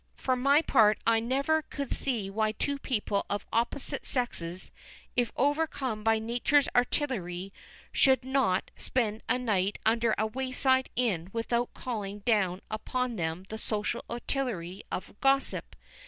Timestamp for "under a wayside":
9.85-10.89